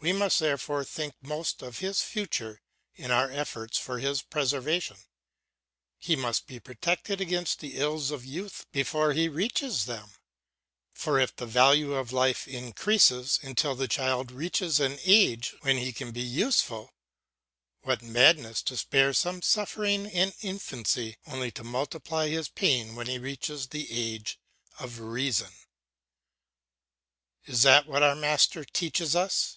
[0.00, 2.62] We must therefore think most of his future
[2.94, 4.96] in our efforts for his preservation.
[5.98, 10.10] He must be protected against the ills of youth before he reaches them:
[10.92, 15.92] for if the value of life increases until the child reaches an age when he
[15.92, 16.92] can be useful,
[17.82, 23.18] what madness to spare some suffering in infancy only to multiply his pain when he
[23.18, 24.38] reaches the age
[24.78, 25.50] of reason.
[27.46, 29.56] Is that what our master teaches us?